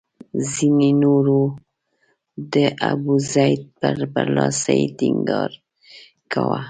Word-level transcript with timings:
ځینو 0.51 0.89
نورو 1.03 1.41
د 2.53 2.55
ابوزید 2.91 3.61
پر 3.79 3.97
برلاسي 4.13 4.81
ټینګار 4.97 5.51
کاوه. 6.31 6.59